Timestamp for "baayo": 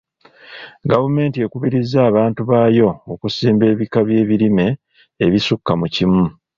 2.49-2.89